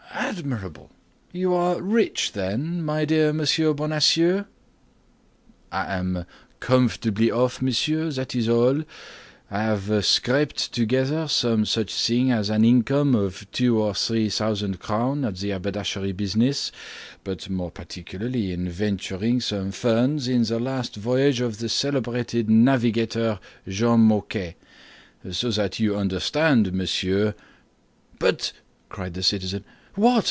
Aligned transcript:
"Admirable! 0.13 0.89
You 1.33 1.53
are 1.53 1.81
rich 1.81 2.31
then, 2.33 2.83
my 2.83 3.03
dear 3.05 3.31
Monsieur 3.33 3.73
Bonacieux?" 3.73 4.45
"I 5.71 5.93
am 5.95 6.25
comfortably 6.61 7.29
off, 7.31 7.61
monsieur, 7.61 8.09
that's 8.11 8.47
all; 8.47 8.83
I 9.49 9.63
have 9.63 10.05
scraped 10.05 10.71
together 10.73 11.27
some 11.29 11.65
such 11.65 11.93
things 11.93 12.31
as 12.31 12.49
an 12.49 12.63
income 12.65 13.13
of 13.15 13.45
two 13.51 13.79
or 13.81 13.93
three 13.95 14.29
thousand 14.29 14.79
crowns 14.79 15.25
in 15.25 15.33
the 15.49 15.53
haberdashery 15.53 16.11
business, 16.13 16.71
but 17.25 17.49
more 17.49 17.71
particularly 17.71 18.51
in 18.53 18.67
venturing 18.69 19.39
some 19.41 19.71
funds 19.71 20.27
in 20.29 20.43
the 20.43 20.59
last 20.59 20.95
voyage 20.97 21.39
of 21.41 21.59
the 21.59 21.67
celebrated 21.69 22.49
navigator 22.49 23.39
Jean 23.67 23.99
Moquet; 24.01 24.55
so 25.31 25.51
that 25.51 25.79
you 25.79 25.97
understand, 25.97 26.71
monsieur—But!—" 26.73 28.51
cried 28.89 29.13
the 29.13 29.23
citizen. 29.23 29.63
"What!" 29.95 30.11